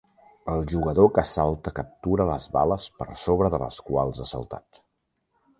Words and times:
El 0.53 0.63
jugador 0.71 1.09
que 1.17 1.23
salta 1.31 1.73
captura 1.81 2.27
les 2.31 2.49
bales 2.57 2.89
per 3.03 3.09
sobre 3.27 3.53
de 3.57 3.63
les 3.65 3.81
quals 3.91 4.23
ha 4.25 4.29
saltat. 4.35 4.85